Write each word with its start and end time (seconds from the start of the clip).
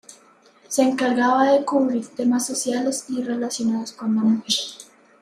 Se 0.67 0.81
encargaba 0.81 1.51
de 1.51 1.63
cubrir 1.63 2.07
temas 2.07 2.47
sociales 2.47 3.05
y 3.07 3.21
relacionados 3.21 3.93
con 3.93 4.15
la 4.15 4.21
mujer. 4.23 4.55